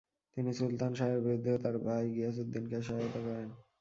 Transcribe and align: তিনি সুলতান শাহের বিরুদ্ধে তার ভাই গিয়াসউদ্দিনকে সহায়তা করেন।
তিনি 0.37 0.51
সুলতান 0.53 0.91
শাহের 0.93 1.19
বিরুদ্ধে 1.25 1.51
তার 1.63 1.75
ভাই 1.85 2.03
গিয়াসউদ্দিনকে 2.15 2.77
সহায়তা 2.81 3.19
করেন। 3.19 3.49